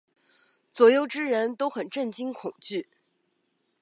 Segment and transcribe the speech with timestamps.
[0.71, 2.89] 左右之人都很震惊恐惧。